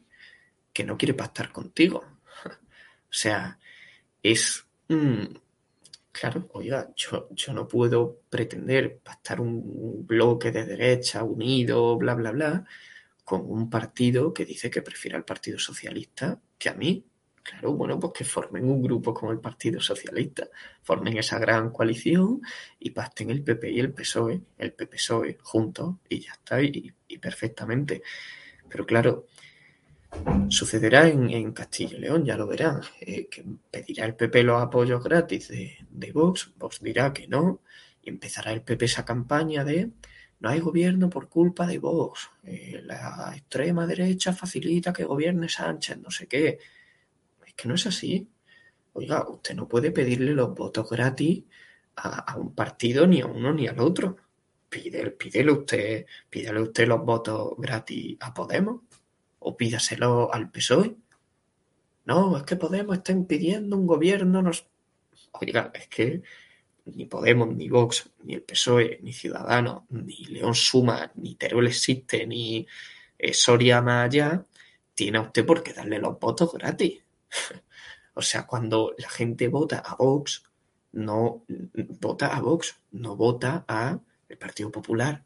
que 0.72 0.84
no 0.84 0.96
quiere 0.96 1.14
pactar 1.14 1.52
contigo? 1.52 2.04
O 3.12 3.14
sea, 3.14 3.58
es, 4.22 4.64
claro, 6.12 6.48
oiga, 6.54 6.90
yo, 6.96 7.28
yo 7.32 7.52
no 7.52 7.68
puedo 7.68 8.20
pretender 8.30 9.00
pactar 9.00 9.38
un 9.38 10.06
bloque 10.06 10.50
de 10.50 10.64
derecha 10.64 11.22
unido, 11.22 11.98
bla, 11.98 12.14
bla, 12.14 12.30
bla, 12.30 12.64
con 13.24 13.42
un 13.44 13.68
partido 13.68 14.32
que 14.32 14.44
dice 14.44 14.70
que 14.70 14.82
prefiere 14.82 15.16
al 15.16 15.24
Partido 15.24 15.58
Socialista 15.58 16.40
que 16.58 16.68
a 16.68 16.74
mí. 16.74 17.04
Claro, 17.42 17.72
bueno, 17.72 17.98
pues 17.98 18.12
que 18.12 18.24
formen 18.24 18.64
un 18.68 18.82
grupo 18.82 19.12
con 19.12 19.30
el 19.30 19.40
Partido 19.40 19.80
Socialista, 19.80 20.48
formen 20.82 21.16
esa 21.18 21.38
gran 21.40 21.70
coalición 21.70 22.40
y 22.78 22.90
pacten 22.90 23.30
el 23.30 23.42
PP 23.42 23.70
y 23.70 23.80
el 23.80 23.92
PSOE, 23.92 24.40
el 24.58 24.72
PP-PSOE 24.72 25.38
juntos 25.42 25.96
y 26.08 26.20
ya 26.20 26.32
está, 26.32 26.62
y, 26.62 26.92
perfectamente. 27.20 28.02
Pero 28.68 28.86
claro, 28.86 29.26
Sucederá 30.48 31.08
en, 31.08 31.52
Castilla 31.52 31.96
y 31.96 32.00
León, 32.00 32.24
ya 32.24 32.36
lo 32.36 32.46
verán, 32.46 32.80
eh, 33.00 33.26
que 33.28 33.44
pedirá 33.70 34.04
el 34.04 34.14
PP 34.14 34.44
los 34.44 34.62
apoyos 34.62 35.02
gratis 35.02 35.48
de, 35.48 35.76
de 35.90 36.12
Vox, 36.12 36.52
Vox 36.56 36.80
dirá 36.80 37.12
que 37.12 37.26
no, 37.26 37.62
y 38.02 38.10
empezará 38.10 38.52
el 38.52 38.62
PP 38.62 38.84
esa 38.84 39.04
campaña 39.04 39.64
de 39.64 39.90
no 40.42 40.48
hay 40.48 40.58
gobierno 40.58 41.08
por 41.08 41.28
culpa 41.28 41.66
de 41.68 41.78
Vox, 41.78 42.28
eh, 42.42 42.82
la 42.84 43.32
extrema 43.34 43.86
derecha 43.86 44.32
facilita 44.32 44.92
que 44.92 45.04
gobierne 45.04 45.48
Sánchez, 45.48 45.98
no 45.98 46.10
sé 46.10 46.26
qué. 46.26 46.58
Es 47.52 47.62
que 47.62 47.68
no 47.68 47.74
es 47.74 47.86
así. 47.86 48.28
Oiga, 48.94 49.28
usted 49.28 49.54
no 49.54 49.68
puede 49.68 49.90
pedirle 49.90 50.32
los 50.32 50.54
votos 50.54 50.88
gratis 50.88 51.44
a, 51.96 52.36
un 52.36 52.54
partido 52.54 53.06
ni 53.06 53.20
a 53.20 53.26
uno 53.26 53.52
ni 53.52 53.66
al 53.68 53.80
otro. 53.80 54.16
Pide, 54.68 55.10
pídele 55.10 55.52
usted, 55.52 56.06
pídele 56.30 56.62
usted 56.62 56.88
los 56.88 57.04
votos 57.04 57.54
gratis 57.58 58.16
a 58.20 58.32
Podemos 58.32 58.82
o 59.40 59.56
pídaselo 59.56 60.32
al 60.32 60.50
PSOE. 60.50 60.96
No, 62.06 62.36
es 62.36 62.42
que 62.44 62.56
Podemos 62.56 62.96
está 62.98 63.12
impidiendo 63.12 63.76
un 63.76 63.86
gobierno. 63.86 64.42
Nos... 64.42 64.66
Oiga, 65.32 65.70
es 65.74 65.88
que 65.88 66.22
ni 66.86 67.06
Podemos, 67.06 67.54
ni 67.54 67.68
Vox, 67.68 68.10
ni 68.24 68.34
el 68.34 68.42
PSOE, 68.42 68.98
ni 69.02 69.12
Ciudadanos, 69.12 69.84
ni 69.90 70.24
León 70.26 70.54
Suma, 70.54 71.12
ni 71.16 71.34
Teruel 71.36 71.68
existe, 71.68 72.26
ni 72.26 72.66
eh, 73.18 73.34
Soria 73.34 73.80
más 73.82 74.06
allá, 74.06 74.44
tiene 74.94 75.18
a 75.18 75.22
usted 75.22 75.46
por 75.46 75.62
qué 75.62 75.72
darle 75.72 75.98
los 75.98 76.18
votos 76.18 76.52
gratis. 76.52 77.02
o 78.14 78.22
sea, 78.22 78.46
cuando 78.46 78.94
la 78.98 79.08
gente 79.08 79.48
vota 79.48 79.78
a 79.78 79.96
Vox, 79.96 80.44
no 80.92 81.44
vota 82.00 82.36
a 82.36 82.40
Vox, 82.40 82.80
no 82.92 83.16
vota 83.16 83.64
a 83.66 83.98
el 84.28 84.38
Partido 84.38 84.70
Popular, 84.70 85.24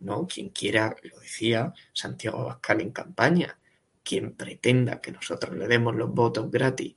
¿no? 0.00 0.26
Quien 0.26 0.50
quiera, 0.50 0.94
lo 1.02 1.20
decía 1.20 1.72
Santiago 1.92 2.38
Abascal 2.38 2.80
en 2.80 2.92
campaña, 2.92 3.58
quien 4.02 4.32
pretenda 4.34 5.00
que 5.00 5.12
nosotros 5.12 5.56
le 5.56 5.66
demos 5.68 5.94
los 5.94 6.10
votos 6.10 6.50
gratis 6.50 6.96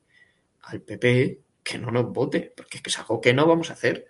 al 0.63 0.81
PP, 0.81 1.41
que 1.63 1.77
no 1.77 1.91
nos 1.91 2.11
vote, 2.11 2.53
porque 2.55 2.77
es 2.77 2.83
que 2.83 2.89
es 2.89 2.99
algo 2.99 3.21
que 3.21 3.33
no 3.33 3.45
vamos 3.47 3.69
a 3.69 3.73
hacer. 3.73 4.07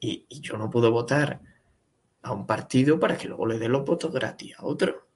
Y, 0.00 0.26
y 0.28 0.40
yo 0.40 0.56
no 0.56 0.70
puedo 0.70 0.90
votar 0.90 1.40
a 2.22 2.32
un 2.32 2.46
partido 2.46 2.98
para 2.98 3.16
que 3.16 3.28
luego 3.28 3.46
le 3.46 3.58
dé 3.58 3.68
los 3.68 3.84
votos 3.84 4.12
gratis 4.12 4.54
a 4.58 4.64
otro. 4.64 5.08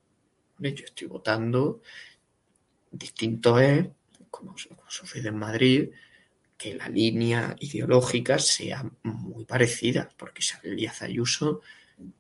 Yo 0.59 0.85
estoy 0.85 1.09
votando, 1.09 1.83
distinto 2.91 3.59
es, 3.59 3.89
como, 4.33 4.57
sucede 4.89 5.29
en 5.29 5.37
Madrid, 5.37 5.91
que 6.57 6.75
la 6.75 6.89
línea 6.89 7.55
ideológica 7.61 8.39
sea 8.39 8.85
muy 9.03 9.45
parecida, 9.45 10.09
porque 10.17 10.41
Isabel 10.41 10.77
Díaz 10.77 11.03
Ayuso 11.03 11.61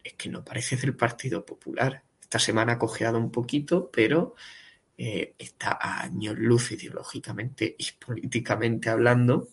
es 0.04 0.12
que 0.12 0.28
no 0.28 0.44
parece 0.44 0.76
del 0.76 0.94
Partido 0.94 1.44
Popular. 1.44 2.02
Esta 2.20 2.38
semana 2.38 2.74
ha 2.74 2.78
cojeado 2.78 3.18
un 3.18 3.32
poquito, 3.32 3.90
pero 3.90 4.34
eh, 4.96 5.34
está 5.38 5.78
a 5.80 6.02
años 6.02 6.36
luz 6.38 6.70
ideológicamente 6.72 7.74
y 7.76 7.86
políticamente 7.92 8.90
hablando 8.90 9.48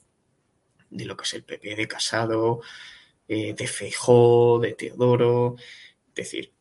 de 0.89 1.06
lo 1.06 1.16
que 1.16 1.24
es 1.24 1.34
el 1.34 1.44
PP 1.44 1.75
de 1.75 1.88
Casado, 1.88 2.62
eh, 3.28 3.54
de 3.54 3.68
Feijó, 3.68 4.60
de 4.60 4.74
Teodoro, 4.74 5.56
es 6.10 6.16
decir, 6.16 6.51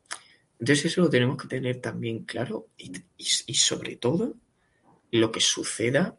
entonces 0.61 0.87
eso 0.87 1.03
lo 1.03 1.11
tenemos 1.11 1.37
que 1.37 1.49
tener 1.49 1.81
también 1.81 2.25
claro 2.25 2.69
y, 2.77 2.93
y 3.17 3.55
sobre 3.55 3.97
todo 3.97 4.37
lo 5.11 5.33
que 5.33 5.41
suceda 5.41 6.17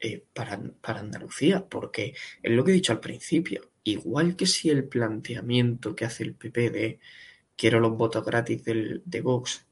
eh, 0.00 0.24
para, 0.32 0.60
para 0.80 1.00
Andalucía, 1.00 1.66
porque 1.68 2.14
es 2.42 2.52
lo 2.52 2.64
que 2.64 2.72
he 2.72 2.74
dicho 2.74 2.92
al 2.92 3.00
principio, 3.00 3.70
igual 3.84 4.36
que 4.36 4.46
si 4.46 4.70
el 4.70 4.84
planteamiento 4.84 5.94
que 5.94 6.04
hace 6.04 6.24
el 6.24 6.34
PP 6.34 6.70
de 6.70 7.00
quiero 7.56 7.80
los 7.80 7.96
votos 7.96 8.24
gratis 8.24 8.64
del, 8.64 9.02
de 9.04 9.20
Vox 9.20 9.66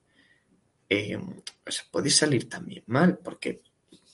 eh, 0.89 1.19
puede 1.91 2.11
salir 2.11 2.49
también 2.49 2.85
mal, 2.87 3.19
porque 3.19 3.63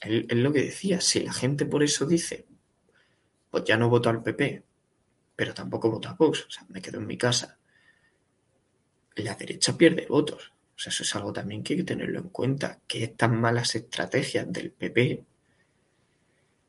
es 0.00 0.36
lo 0.36 0.52
que 0.52 0.62
decía, 0.62 1.00
si 1.00 1.20
la 1.20 1.32
gente 1.32 1.66
por 1.66 1.82
eso 1.82 2.06
dice, 2.06 2.46
pues 3.50 3.64
ya 3.64 3.76
no 3.76 3.88
voto 3.88 4.10
al 4.10 4.22
PP, 4.22 4.62
pero 5.34 5.54
tampoco 5.54 5.90
voto 5.90 6.08
a 6.08 6.14
Vox, 6.14 6.46
o 6.46 6.50
sea, 6.50 6.64
me 6.68 6.80
quedo 6.80 6.98
en 6.98 7.06
mi 7.06 7.16
casa, 7.16 7.58
la 9.16 9.34
derecha 9.34 9.76
pierde 9.76 10.06
votos. 10.06 10.52
O 10.76 10.78
sea, 10.78 10.90
eso 10.90 11.02
es 11.04 11.16
algo 11.16 11.32
también 11.32 11.62
que 11.62 11.74
hay 11.74 11.78
que 11.78 11.84
tenerlo 11.84 12.18
en 12.20 12.28
cuenta, 12.28 12.80
que 12.86 13.04
estas 13.04 13.30
malas 13.30 13.74
estrategias 13.74 14.52
del 14.52 14.70
PP, 14.70 15.24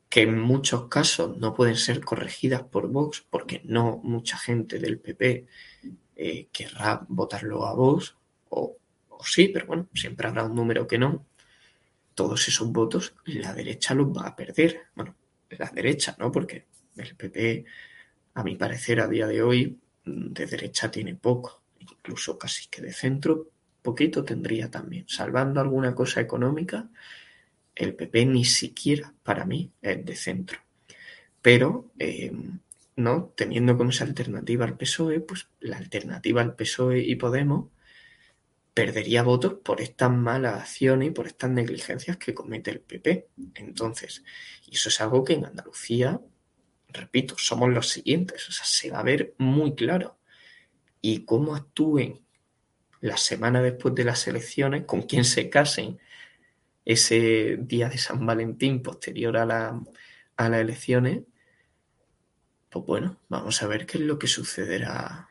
que 0.09 0.21
en 0.21 0.39
muchos 0.39 0.87
casos 0.87 1.37
no 1.37 1.53
pueden 1.53 1.75
ser 1.75 2.01
corregidas 2.03 2.63
por 2.63 2.87
Vox, 2.87 3.25
porque 3.29 3.61
no 3.65 3.99
mucha 4.03 4.37
gente 4.37 4.79
del 4.79 4.99
PP 4.99 5.45
eh, 6.15 6.47
querrá 6.51 7.05
votarlo 7.09 7.65
a 7.65 7.73
Vox, 7.73 8.15
o 8.49 8.77
o 9.17 9.23
sí, 9.23 9.49
pero 9.49 9.65
bueno, 9.65 9.87
siempre 9.93 10.27
habrá 10.27 10.43
un 10.43 10.55
número 10.55 10.87
que 10.87 10.97
no, 10.97 11.25
todos 12.13 12.47
esos 12.47 12.71
votos 12.71 13.15
la 13.25 13.53
derecha 13.53 13.93
los 13.93 14.07
va 14.07 14.27
a 14.27 14.35
perder. 14.35 14.87
Bueno, 14.95 15.15
la 15.49 15.69
derecha, 15.69 16.15
¿no? 16.19 16.31
Porque 16.31 16.65
el 16.95 17.15
PP, 17.15 17.65
a 18.35 18.43
mi 18.43 18.55
parecer, 18.55 18.99
a 19.01 19.07
día 19.07 19.27
de 19.27 19.41
hoy, 19.41 19.79
de 20.05 20.45
derecha 20.45 20.91
tiene 20.91 21.15
poco, 21.15 21.63
incluso 21.79 22.37
casi 22.37 22.67
que 22.67 22.81
de 22.81 22.93
centro, 22.93 23.47
poquito 23.87 24.25
tendría 24.25 24.69
también. 24.69 25.05
Salvando 25.07 25.61
alguna 25.61 25.95
cosa 25.95 26.19
económica, 26.19 26.89
el 27.73 27.95
PP 27.95 28.25
ni 28.25 28.43
siquiera 28.43 29.13
para 29.23 29.45
mí 29.45 29.71
es 29.81 30.05
de 30.05 30.15
centro. 30.15 30.59
Pero, 31.41 31.89
eh, 31.97 32.33
¿no? 32.97 33.31
Teniendo 33.33 33.77
como 33.77 33.91
esa 33.91 34.03
alternativa 34.03 34.65
al 34.65 34.75
PSOE, 34.75 35.21
pues 35.21 35.47
la 35.61 35.77
alternativa 35.77 36.41
al 36.41 36.55
PSOE 36.55 36.99
y 36.99 37.15
Podemos 37.15 37.69
perdería 38.73 39.23
votos 39.23 39.53
por 39.63 39.79
estas 39.79 40.11
malas 40.11 40.61
acciones 40.61 41.07
y 41.07 41.11
por 41.11 41.27
estas 41.27 41.49
negligencias 41.49 42.17
que 42.17 42.33
comete 42.33 42.71
el 42.71 42.81
PP. 42.81 43.29
Entonces, 43.55 44.23
y 44.69 44.75
eso 44.75 44.89
es 44.89 44.99
algo 44.99 45.23
que 45.23 45.33
en 45.33 45.45
Andalucía, 45.45 46.19
repito, 46.89 47.35
somos 47.37 47.69
los 47.69 47.87
siguientes, 47.87 48.49
o 48.49 48.51
sea, 48.51 48.65
se 48.65 48.91
va 48.91 48.99
a 48.99 49.03
ver 49.03 49.33
muy 49.37 49.75
claro. 49.75 50.19
Y 51.01 51.23
cómo 51.23 51.55
actúen 51.55 52.26
la 53.01 53.17
semana 53.17 53.61
después 53.61 53.95
de 53.95 54.03
las 54.03 54.27
elecciones, 54.27 54.85
con 54.85 55.03
quién 55.03 55.23
se 55.23 55.49
casen 55.49 55.99
ese 56.85 57.57
día 57.59 57.89
de 57.89 57.97
San 57.97 58.25
Valentín 58.25 58.81
posterior 58.81 59.37
a, 59.37 59.45
la, 59.45 59.81
a 60.37 60.49
las 60.49 60.61
elecciones, 60.61 61.21
pues 62.69 62.85
bueno, 62.85 63.17
vamos 63.29 63.61
a 63.61 63.67
ver 63.67 63.85
qué 63.85 63.97
es 63.97 64.03
lo 64.03 64.17
que 64.19 64.27
sucederá 64.27 65.29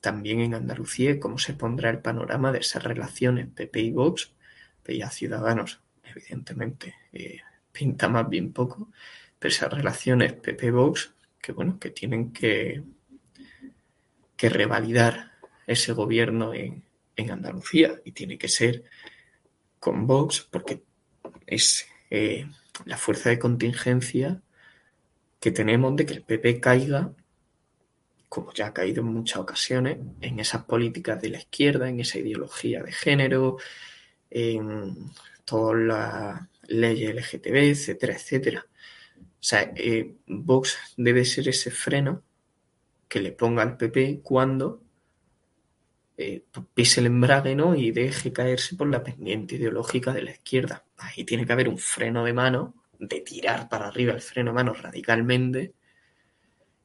también 0.00 0.40
en 0.40 0.54
Andalucía 0.54 1.18
cómo 1.18 1.38
se 1.38 1.54
pondrá 1.54 1.90
el 1.90 1.98
panorama 1.98 2.52
de 2.52 2.60
esas 2.60 2.84
relaciones 2.84 3.48
PP 3.48 3.80
y 3.80 3.90
Vox, 3.90 4.32
PP 4.82 5.02
a 5.02 5.10
Ciudadanos, 5.10 5.80
evidentemente, 6.04 6.94
eh, 7.12 7.40
pinta 7.72 8.08
más 8.08 8.28
bien 8.28 8.52
poco, 8.52 8.88
pero 9.38 9.52
esas 9.52 9.72
relaciones 9.72 10.32
PP-Vox 10.32 11.12
que 11.40 11.52
bueno, 11.52 11.78
que 11.78 11.90
tienen 11.90 12.32
que, 12.32 12.82
que 14.36 14.48
revalidar 14.48 15.32
ese 15.66 15.92
gobierno 15.92 16.54
en, 16.54 16.85
en, 17.16 17.30
Andalucía 17.30 18.00
y 18.04 18.12
tiene 18.12 18.38
que 18.38 18.48
ser 18.48 18.84
con 19.78 20.06
Vox 20.06 20.46
porque 20.50 20.82
es 21.46 21.86
eh, 22.10 22.46
la 22.84 22.96
fuerza 22.96 23.30
de 23.30 23.38
contingencia 23.38 24.40
que 25.40 25.50
tenemos 25.50 25.96
de 25.96 26.06
que 26.06 26.14
el 26.14 26.22
PP 26.22 26.60
caiga 26.60 27.12
como 28.28 28.52
ya 28.52 28.66
ha 28.66 28.74
caído 28.74 29.00
en 29.00 29.08
muchas 29.08 29.38
ocasiones, 29.38 29.98
en 30.20 30.40
esas 30.40 30.64
políticas 30.64 31.20
de 31.22 31.30
la 31.30 31.38
izquierda, 31.38 31.88
en 31.88 32.00
esa 32.00 32.18
ideología 32.18 32.82
de 32.82 32.92
género, 32.92 33.56
en 34.30 35.10
todas 35.44 35.76
las 35.76 36.40
leyes 36.68 37.14
LGTB, 37.14 37.54
etcétera, 37.54 38.14
etcétera. 38.14 38.66
O 39.18 39.48
sea, 39.48 39.72
eh, 39.76 40.16
Vox 40.26 40.76
debe 40.96 41.24
ser 41.24 41.48
ese 41.48 41.70
freno 41.70 42.22
que 43.08 43.20
le 43.20 43.32
ponga 43.32 43.62
al 43.62 43.76
PP 43.76 44.20
cuando 44.22 44.82
eh, 46.16 46.44
pise 46.74 47.00
el 47.00 47.06
embrague 47.06 47.54
¿no? 47.54 47.74
y 47.74 47.90
deje 47.90 48.32
caerse 48.32 48.74
por 48.76 48.88
la 48.88 49.02
pendiente 49.02 49.56
ideológica 49.56 50.12
de 50.12 50.22
la 50.22 50.30
izquierda. 50.30 50.84
Ahí 50.96 51.24
tiene 51.24 51.46
que 51.46 51.52
haber 51.52 51.68
un 51.68 51.78
freno 51.78 52.24
de 52.24 52.32
mano, 52.32 52.74
de 52.98 53.20
tirar 53.20 53.68
para 53.68 53.88
arriba 53.88 54.14
el 54.14 54.20
freno 54.20 54.50
de 54.50 54.54
mano 54.54 54.72
radicalmente 54.72 55.74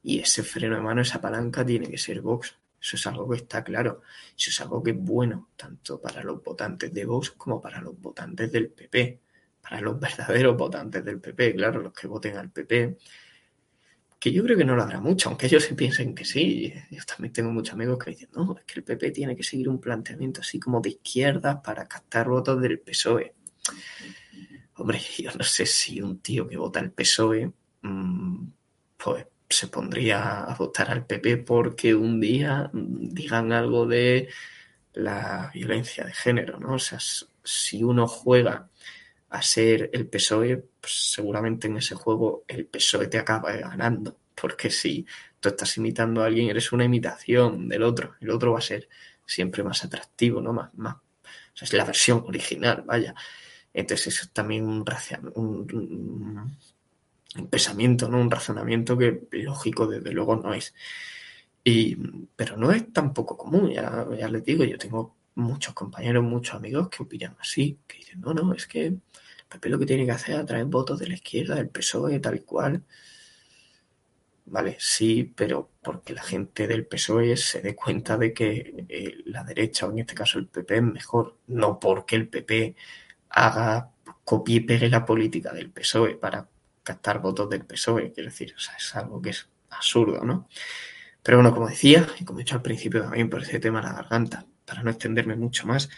y 0.03 0.19
ese 0.19 0.43
freno 0.43 0.75
de 0.75 0.81
mano, 0.81 1.01
esa 1.01 1.21
palanca 1.21 1.65
tiene 1.65 1.89
que 1.89 1.97
ser 1.97 2.21
Vox. 2.21 2.57
Eso 2.81 2.95
es 2.95 3.07
algo 3.07 3.29
que 3.29 3.37
está 3.37 3.63
claro. 3.63 4.01
Eso 4.35 4.49
es 4.49 4.61
algo 4.61 4.81
que 4.81 4.91
es 4.91 4.97
bueno 4.97 5.49
tanto 5.55 6.01
para 6.01 6.23
los 6.23 6.43
votantes 6.43 6.91
de 6.93 7.05
Vox 7.05 7.31
como 7.31 7.61
para 7.61 7.79
los 7.79 7.99
votantes 7.99 8.51
del 8.51 8.69
PP. 8.69 9.21
Para 9.61 9.79
los 9.79 9.99
verdaderos 9.99 10.57
votantes 10.57 11.05
del 11.05 11.21
PP, 11.21 11.55
claro, 11.55 11.81
los 11.81 11.93
que 11.93 12.07
voten 12.07 12.37
al 12.37 12.49
PP. 12.49 12.97
Que 14.21 14.31
yo 14.31 14.43
creo 14.43 14.55
que 14.55 14.65
no 14.65 14.75
lo 14.75 14.83
habrá 14.83 15.01
mucho, 15.01 15.29
aunque 15.29 15.47
ellos 15.47 15.63
se 15.63 15.73
piensen 15.73 16.13
que 16.13 16.25
sí. 16.25 16.71
Yo 16.91 17.03
también 17.05 17.33
tengo 17.33 17.51
muchos 17.51 17.73
amigos 17.73 17.97
que 17.97 18.11
dicen, 18.11 18.29
no, 18.35 18.55
es 18.55 18.63
que 18.65 18.79
el 18.79 18.83
PP 18.83 19.09
tiene 19.09 19.35
que 19.35 19.41
seguir 19.41 19.67
un 19.67 19.81
planteamiento 19.81 20.41
así 20.41 20.59
como 20.59 20.79
de 20.79 20.89
izquierda 20.89 21.59
para 21.59 21.87
captar 21.87 22.29
votos 22.29 22.61
del 22.61 22.77
PSOE. 22.77 23.33
Hombre, 24.75 25.01
yo 25.17 25.31
no 25.35 25.43
sé 25.43 25.65
si 25.65 26.03
un 26.03 26.19
tío 26.19 26.47
que 26.47 26.55
vota 26.55 26.79
al 26.79 26.91
PSOE, 26.91 27.51
mmm, 27.81 28.45
pues 28.95 29.25
se 29.49 29.67
pondría 29.69 30.43
a 30.43 30.53
votar 30.53 30.91
al 30.91 31.07
PP 31.07 31.37
porque 31.37 31.95
un 31.95 32.21
día 32.21 32.69
digan 32.73 33.51
algo 33.51 33.87
de 33.87 34.29
la 34.93 35.49
violencia 35.51 36.05
de 36.05 36.13
género, 36.13 36.59
¿no? 36.59 36.75
O 36.75 36.79
sea, 36.79 36.99
si 37.43 37.83
uno 37.83 38.07
juega 38.07 38.69
a 39.31 39.41
ser 39.41 39.89
el 39.93 40.07
PSOE, 40.07 40.57
pues 40.79 41.11
seguramente 41.13 41.67
en 41.67 41.77
ese 41.77 41.95
juego 41.95 42.43
el 42.47 42.65
PSOE 42.65 43.07
te 43.07 43.17
acaba 43.17 43.53
ganando. 43.53 44.17
Porque 44.35 44.69
si 44.69 45.05
tú 45.39 45.49
estás 45.49 45.77
imitando 45.77 46.21
a 46.21 46.25
alguien, 46.25 46.49
eres 46.49 46.71
una 46.71 46.83
imitación 46.83 47.69
del 47.69 47.83
otro. 47.83 48.15
El 48.19 48.29
otro 48.29 48.51
va 48.51 48.59
a 48.59 48.61
ser 48.61 48.89
siempre 49.25 49.63
más 49.63 49.83
atractivo, 49.85 50.41
¿no? 50.41 50.51
Más, 50.51 50.73
más. 50.75 50.95
O 50.95 51.55
sea, 51.57 51.65
es 51.65 51.73
la 51.73 51.85
versión 51.85 52.23
original, 52.27 52.83
vaya. 52.85 53.15
Entonces 53.73 54.07
eso 54.07 54.23
es 54.23 54.31
también 54.31 54.65
un, 54.65 54.83
un, 55.35 56.57
un 57.37 57.47
pensamiento, 57.47 58.09
¿no? 58.09 58.19
Un 58.19 58.31
razonamiento 58.31 58.97
que 58.97 59.21
lógico 59.31 59.87
desde 59.87 60.11
luego 60.11 60.35
no 60.35 60.53
es. 60.53 60.73
Y, 61.63 61.95
pero 62.35 62.57
no 62.57 62.71
es 62.71 62.91
tampoco 62.91 63.37
común, 63.37 63.71
ya, 63.71 64.07
ya 64.17 64.27
les 64.27 64.43
digo, 64.43 64.63
yo 64.65 64.77
tengo 64.77 65.15
muchos 65.35 65.73
compañeros, 65.73 66.23
muchos 66.23 66.55
amigos 66.55 66.89
que 66.89 67.03
opinan 67.03 67.37
así, 67.39 67.77
que 67.87 67.97
dicen, 67.99 68.21
no, 68.21 68.33
no, 68.33 68.53
es 68.53 68.67
que 68.67 68.95
PP 69.51 69.69
lo 69.69 69.79
que 69.79 69.85
tiene 69.85 70.05
que 70.05 70.11
hacer 70.11 70.35
es 70.35 70.41
atraer 70.41 70.65
votos 70.65 70.99
de 70.99 71.07
la 71.07 71.15
izquierda, 71.15 71.55
del 71.55 71.69
PSOE, 71.69 72.19
tal 72.19 72.35
y 72.35 72.39
cual. 72.39 72.83
Vale, 74.45 74.75
sí, 74.79 75.31
pero 75.35 75.69
porque 75.81 76.13
la 76.13 76.23
gente 76.23 76.67
del 76.67 76.85
PSOE 76.85 77.37
se 77.37 77.61
dé 77.61 77.75
cuenta 77.75 78.17
de 78.17 78.33
que 78.33 78.85
eh, 78.89 79.17
la 79.25 79.43
derecha, 79.43 79.85
o 79.85 79.91
en 79.91 79.99
este 79.99 80.15
caso 80.15 80.39
el 80.39 80.47
PP, 80.47 80.77
es 80.77 80.83
mejor, 80.83 81.37
no 81.47 81.79
porque 81.79 82.15
el 82.15 82.27
PP 82.27 82.75
haga, 83.29 83.91
copie 84.25 84.57
y 84.57 84.59
pegue 84.61 84.89
la 84.89 85.05
política 85.05 85.53
del 85.53 85.71
PSOE 85.71 86.15
para 86.15 86.49
captar 86.83 87.21
votos 87.21 87.49
del 87.49 87.65
PSOE, 87.65 88.11
quiero 88.11 88.29
decir, 88.29 88.55
es 88.57 88.95
algo 88.95 89.21
que 89.21 89.29
es 89.31 89.49
absurdo, 89.69 90.23
¿no? 90.25 90.47
Pero 91.23 91.37
bueno, 91.37 91.53
como 91.53 91.67
decía, 91.67 92.07
y 92.19 92.25
como 92.25 92.39
he 92.39 92.43
dicho 92.43 92.55
al 92.55 92.61
principio 92.61 93.01
también 93.03 93.29
por 93.29 93.43
ese 93.43 93.59
tema 93.59 93.81
de 93.81 93.87
la 93.87 93.93
garganta, 93.93 94.45
para 94.65 94.83
no 94.83 94.89
extenderme 94.91 95.35
mucho 95.35 95.67
más, 95.67 95.89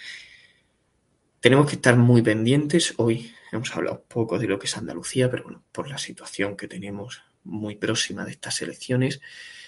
tenemos 1.40 1.68
que 1.68 1.76
estar 1.76 1.98
muy 1.98 2.22
pendientes. 2.22 2.94
Hoy 2.98 3.34
hemos 3.58 3.76
hablado 3.76 4.04
poco 4.04 4.40
de 4.40 4.48
lo 4.48 4.60
que 4.60 4.68
es 4.68 4.78
Andalucía, 4.78 5.30
pero 5.30 5.44
bueno, 5.44 5.64
por 5.72 5.90
la 5.90 5.98
situación 5.98 6.58
que 6.58 6.68
tenemos 6.68 7.22
muy 7.44 7.76
próxima 7.76 8.26
de 8.26 8.32
estas 8.32 8.62
elecciones, 8.62 9.22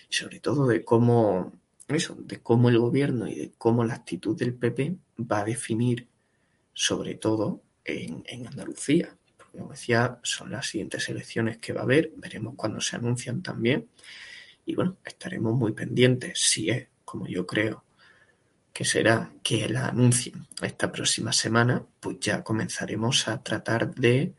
sobre 0.10 0.40
todo 0.40 0.68
de 0.68 0.84
cómo 0.84 1.54
eso, 1.88 2.16
de 2.20 2.42
cómo 2.42 2.70
el 2.70 2.80
gobierno 2.80 3.28
y 3.28 3.36
de 3.36 3.52
cómo 3.58 3.84
la 3.84 3.96
actitud 3.96 4.38
del 4.38 4.54
PP 4.54 4.98
va 5.20 5.40
a 5.40 5.46
definir, 5.46 6.08
sobre 6.74 7.16
todo 7.16 7.62
en, 7.84 8.24
en 8.28 8.48
Andalucía. 8.48 9.16
Porque 9.38 9.58
como 9.60 9.72
decía, 9.72 10.20
son 10.24 10.52
las 10.52 10.68
siguientes 10.68 11.08
elecciones 11.10 11.58
que 11.58 11.74
va 11.74 11.82
a 11.82 11.84
haber, 11.84 12.12
veremos 12.18 12.56
cuándo 12.56 12.82
se 12.82 12.96
anuncian 12.96 13.42
también. 13.42 13.88
Y 14.66 14.76
bueno, 14.76 14.98
estaremos 15.06 15.56
muy 15.56 15.74
pendientes 15.74 16.40
si 16.40 16.70
es, 16.70 16.88
como 17.04 17.28
yo 17.28 17.46
creo, 17.46 17.85
que 18.76 18.84
será 18.84 19.32
que 19.42 19.70
la 19.70 19.88
anuncien 19.88 20.48
esta 20.62 20.92
próxima 20.92 21.32
semana, 21.32 21.86
pues 22.02 22.20
ya 22.20 22.44
comenzaremos 22.44 23.30
a 23.30 23.42
tratar 23.42 23.96
de, 23.96 24.34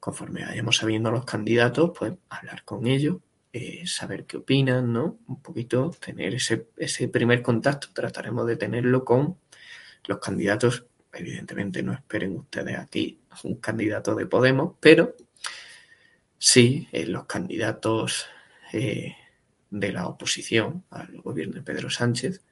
conforme 0.00 0.44
vayamos 0.44 0.78
sabiendo 0.78 1.12
los 1.12 1.24
candidatos, 1.24 1.92
pues 1.96 2.14
hablar 2.30 2.64
con 2.64 2.88
ellos, 2.88 3.18
eh, 3.52 3.86
saber 3.86 4.26
qué 4.26 4.38
opinan, 4.38 4.92
¿no? 4.92 5.20
Un 5.28 5.40
poquito 5.40 5.92
tener 6.04 6.34
ese, 6.34 6.66
ese 6.76 7.06
primer 7.06 7.42
contacto, 7.42 7.90
trataremos 7.92 8.44
de 8.48 8.56
tenerlo 8.56 9.04
con 9.04 9.36
los 10.08 10.18
candidatos. 10.18 10.86
Evidentemente 11.12 11.80
no 11.84 11.92
esperen 11.92 12.38
ustedes 12.38 12.76
aquí 12.76 13.20
un 13.44 13.54
candidato 13.60 14.16
de 14.16 14.26
Podemos, 14.26 14.74
pero 14.80 15.14
sí 16.38 16.88
eh, 16.90 17.06
los 17.06 17.26
candidatos 17.26 18.26
eh, 18.72 19.14
de 19.70 19.92
la 19.92 20.08
oposición 20.08 20.82
al 20.90 21.20
gobierno 21.20 21.54
de 21.54 21.62
Pedro 21.62 21.88
Sánchez 21.88 22.42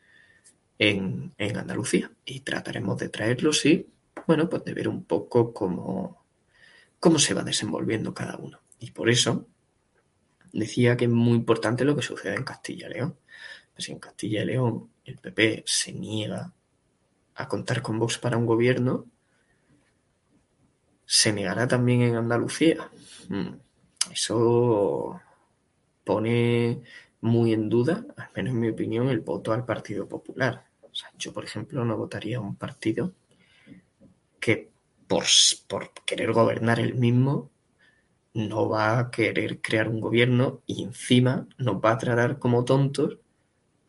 en, 0.79 1.35
en 1.39 1.57
Andalucía. 1.57 2.11
Y 2.25 2.41
trataremos 2.41 2.99
de 2.99 3.09
traerlos 3.09 3.65
y, 3.67 3.87
bueno, 4.27 4.49
pues 4.49 4.65
de 4.65 4.75
ver 4.75 4.89
un 4.89 5.05
poco 5.05 5.53
cómo, 5.53 6.25
cómo 7.01 7.19
se 7.19 7.35
va 7.35 7.43
desenvolviendo 7.43 8.15
cada 8.15 8.37
uno. 8.37 8.61
Y 8.79 8.91
por 8.93 9.11
eso 9.11 9.47
decía 10.53 10.97
que 10.97 11.05
es 11.07 11.11
muy 11.11 11.37
importante 11.37 11.85
lo 11.85 11.97
que 11.97 12.03
sucede 12.03 12.37
en 12.37 12.45
Castilla 12.45 12.89
y 12.89 12.95
León. 12.95 13.17
Pues 13.75 13.85
si 13.85 13.93
en 13.93 13.99
Castilla 13.99 14.43
y 14.43 14.47
León 14.47 14.91
el 15.05 15.19
PP 15.19 15.65
se 15.67 15.93
niega 15.93 16.53
a 17.35 17.49
contar 17.49 17.83
con 17.83 17.99
Vox 17.99 18.19
para 18.19 18.37
un 18.37 18.47
gobierno, 18.47 19.07
se 21.07 21.33
negará 21.33 21.67
también 21.67 22.03
en 22.03 22.17
Andalucía. 22.17 22.91
Mm, 23.29 23.55
eso 24.13 25.21
pone 26.05 26.83
muy 27.21 27.53
en 27.53 27.69
duda, 27.69 28.05
al 28.17 28.29
menos 28.35 28.53
en 28.53 28.61
mi 28.61 28.69
opinión, 28.69 29.09
el 29.09 29.21
voto 29.21 29.53
al 29.53 29.65
Partido 29.65 30.09
Popular. 30.09 30.68
Yo, 31.19 31.33
por 31.33 31.45
ejemplo, 31.45 31.85
no 31.85 31.97
votaría 31.97 32.41
un 32.41 32.57
partido 32.57 33.13
que 34.41 34.71
por, 35.07 35.25
querer 36.05 36.33
gobernar 36.33 36.81
el 36.81 36.95
mismo 36.95 37.51
no 38.35 38.69
va 38.69 38.99
a 38.99 39.11
querer 39.11 39.61
crear 39.61 39.89
un 39.89 40.01
gobierno 40.01 40.63
y 40.67 40.85
encima 40.85 41.49
nos 41.57 41.77
va 41.77 41.93
a 41.93 41.99
tratar 41.99 42.39
como 42.39 42.65
tontos 42.65 43.19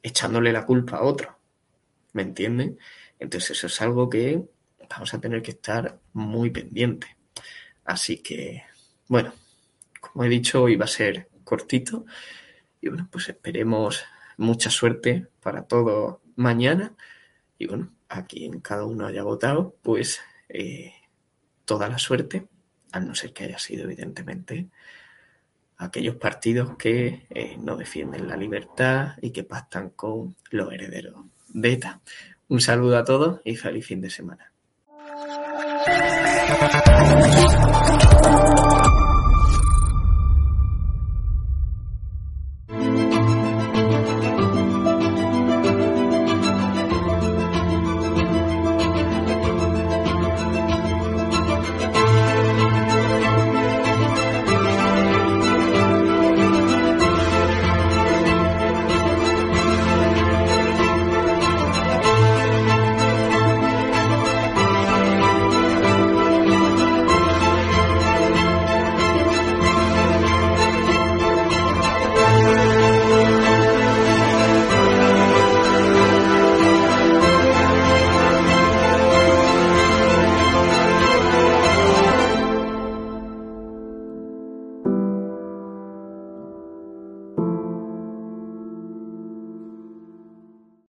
echándole 0.02 0.52
la 0.52 0.66
culpa 0.66 0.98
a 0.98 1.04
otro. 1.04 1.38
¿Me 2.14 2.24
entienden? 2.24 2.80
Entonces 3.20 3.52
eso 3.52 3.68
es 3.68 3.82
algo 3.82 4.10
que 4.10 4.42
vamos 4.90 5.14
a 5.14 5.20
tener 5.20 5.42
que 5.42 5.52
estar 5.52 6.00
muy 6.14 6.50
pendiente. 6.50 7.16
Así 7.84 8.18
que, 8.18 8.64
bueno, 9.08 9.34
como 10.00 10.24
he 10.24 10.30
dicho, 10.30 10.64
hoy 10.64 10.76
va 10.76 10.86
a 10.86 10.88
ser 10.88 11.30
cortito. 11.44 12.06
Y 12.82 12.90
bueno, 12.90 13.08
pues 13.12 13.30
esperemos 13.30 14.04
mucha 14.38 14.70
suerte 14.70 15.28
para 15.42 15.64
todo 15.64 16.22
mañana. 16.40 16.96
Y 17.58 17.68
bueno, 17.68 17.92
a 18.08 18.26
quien 18.26 18.62
cada 18.62 18.86
uno 18.86 19.06
haya 19.06 19.24
votado, 19.24 19.76
pues 19.84 20.22
eh, 20.48 20.94
toda 21.66 21.88
la 21.90 22.00
suerte, 22.00 22.48
a 22.92 23.00
no 23.00 23.14
ser 23.14 23.34
que 23.34 23.44
haya 23.44 23.60
sido 23.60 23.84
evidentemente 23.84 24.70
aquellos 25.78 26.16
partidos 26.16 26.76
que 26.78 27.28
eh, 27.30 27.58
no 27.60 27.78
defienden 27.78 28.28
la 28.28 28.36
libertad 28.36 29.14
y 29.22 29.32
que 29.32 29.44
pactan 29.44 29.92
con 29.92 30.36
los 30.50 30.74
herederos 30.74 31.26
de 31.50 31.74
ETA. 31.74 32.02
Un 32.48 32.62
saludo 32.62 32.98
a 32.98 33.04
todos 33.04 33.42
y 33.46 33.56
feliz 33.56 33.86
fin 33.86 34.02
de 34.02 34.10
semana. 34.10 34.52